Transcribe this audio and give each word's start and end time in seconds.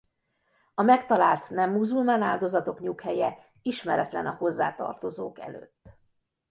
A 0.73 0.81
megtalált 0.81 1.49
nem 1.49 1.71
muzulmán 1.71 2.21
áldozatok 2.21 2.79
nyughelye 2.79 3.37
ismeretlen 3.61 4.25
a 4.25 4.35
hozzátartozók 4.35 5.39
előtt. 5.39 5.89